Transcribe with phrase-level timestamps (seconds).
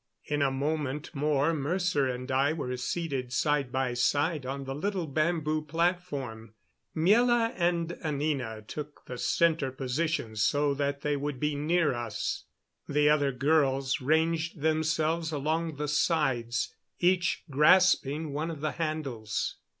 [0.25, 5.05] In a moment more Mercer and I were seated side by side on the little
[5.05, 6.55] bamboo platform.
[6.95, 12.45] Miela and Anina took the center positions so that they would be near us.
[12.89, 19.57] The other girls ranged themselves along the sides, each grasping one of the handles.